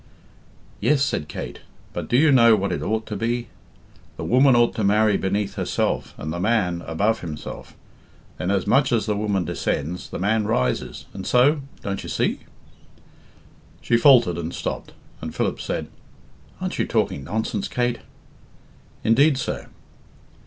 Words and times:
"Yes," 0.79 1.03
said 1.03 1.27
Kate, 1.27 1.59
"but 1.93 2.09
do 2.09 2.17
you 2.17 2.31
know 2.31 2.55
what 2.55 2.71
it 2.71 2.81
ought 2.81 3.05
to 3.05 3.15
be? 3.15 3.49
The 4.17 4.23
woman 4.23 4.55
ought 4.55 4.73
to 4.77 4.83
marry 4.83 5.15
beneath 5.15 5.53
herself, 5.57 6.15
and 6.17 6.33
the 6.33 6.39
man 6.39 6.81
above 6.87 7.19
himself; 7.21 7.75
then 8.39 8.49
as 8.49 8.65
much 8.65 8.91
as 8.91 9.05
the 9.05 9.15
woman 9.15 9.45
descends, 9.45 10.09
the 10.09 10.17
man 10.17 10.45
rises, 10.47 11.05
and 11.13 11.27
so 11.27 11.61
don't 11.83 12.01
you 12.01 12.09
see?" 12.09 12.39
She 13.83 13.95
faltered 13.95 14.39
and 14.39 14.55
stopped, 14.55 14.93
and 15.21 15.35
Philip 15.35 15.61
said, 15.61 15.85
"Aren't 16.59 16.79
you 16.79 16.87
talking 16.87 17.23
nonsense,' 17.23 17.67
Kate?" 17.67 17.99
"Indeed, 19.03 19.37
sir!" 19.37 19.67